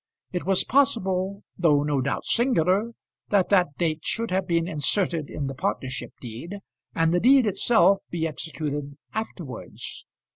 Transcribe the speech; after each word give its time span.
It 0.31 0.47
was 0.47 0.63
possible, 0.63 1.43
though 1.59 1.83
no 1.83 2.01
doubt 2.01 2.25
singular, 2.25 2.93
that 3.29 3.49
that 3.49 3.77
date 3.77 3.99
should 4.01 4.31
have 4.31 4.47
been 4.47 4.67
inserted 4.67 5.29
in 5.29 5.45
the 5.45 5.53
partnership 5.53 6.13
deed, 6.19 6.57
and 6.95 7.13
the 7.13 7.19
deed 7.19 7.45
itself 7.45 7.99
be 8.09 8.27
executed 8.27 8.97
afterwards. 9.13 10.07